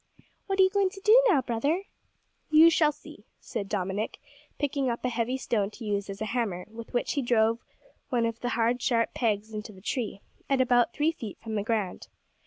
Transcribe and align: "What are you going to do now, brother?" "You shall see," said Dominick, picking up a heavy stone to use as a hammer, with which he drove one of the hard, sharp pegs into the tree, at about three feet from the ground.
"What 0.47 0.59
are 0.59 0.63
you 0.63 0.71
going 0.71 0.89
to 0.89 1.01
do 1.01 1.21
now, 1.27 1.43
brother?" 1.43 1.83
"You 2.49 2.71
shall 2.71 2.91
see," 2.91 3.23
said 3.39 3.69
Dominick, 3.69 4.17
picking 4.57 4.89
up 4.89 5.05
a 5.05 5.09
heavy 5.09 5.37
stone 5.37 5.69
to 5.69 5.85
use 5.85 6.09
as 6.09 6.19
a 6.23 6.33
hammer, 6.33 6.65
with 6.71 6.91
which 6.91 7.11
he 7.11 7.21
drove 7.21 7.59
one 8.09 8.25
of 8.25 8.39
the 8.39 8.49
hard, 8.49 8.81
sharp 8.81 9.13
pegs 9.13 9.53
into 9.53 9.71
the 9.71 9.79
tree, 9.79 10.21
at 10.49 10.59
about 10.59 10.91
three 10.91 11.11
feet 11.11 11.37
from 11.39 11.53
the 11.53 11.61
ground. 11.61 12.07